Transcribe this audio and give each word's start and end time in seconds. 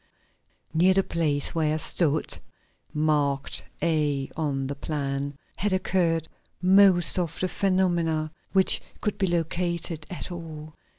]Near 0.81 0.95
the 0.95 1.03
place 1.03 1.53
where 1.53 1.75
I 1.75 1.77
stood 1.77 2.39
(marked 2.91 3.65
A 3.83 4.31
on 4.35 4.65
the 4.65 4.73
plan), 4.73 5.35
had 5.57 5.73
occurred 5.73 6.27
most 6.59 7.19
of 7.19 7.39
the 7.39 7.47
phenomena, 7.47 8.31
which 8.51 8.81
could 8.99 9.19
be 9.19 9.27
located 9.27 10.07
at 10.09 10.31
all. 10.31 10.73